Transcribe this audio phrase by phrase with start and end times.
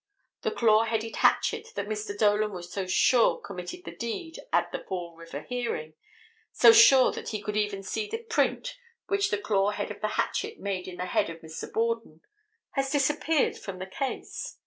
[0.41, 2.17] The claw headed hatchet that Dr.
[2.17, 5.93] Dolan was so sure committed the deed at the Fall River hearing,
[6.51, 8.79] so sure that he could even see the print
[9.09, 11.71] which the claw head of the hatchet made in the head of Mr.
[11.71, 12.21] Borden
[12.71, 14.57] has disappeared from the case.